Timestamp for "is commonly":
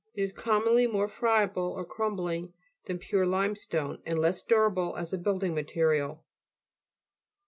0.23-0.87